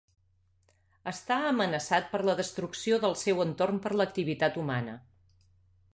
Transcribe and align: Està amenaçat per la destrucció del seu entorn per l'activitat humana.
Està 1.11 1.37
amenaçat 1.49 2.09
per 2.15 2.21
la 2.29 2.35
destrucció 2.41 2.99
del 3.05 3.15
seu 3.27 3.45
entorn 3.47 3.81
per 3.85 3.93
l'activitat 4.01 4.61
humana. 4.63 5.01